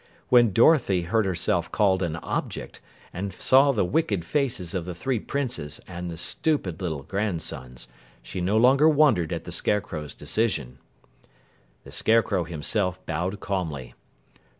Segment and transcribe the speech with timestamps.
[0.29, 2.81] When Dorothy heard herself called an object
[3.13, 7.87] and saw the wicked faces of the three Princes and the stupid little grandsons,
[8.23, 10.79] she no longer wondered at the Scarecrow's decision.
[11.83, 13.93] The Scarecrow himself bowed calmly.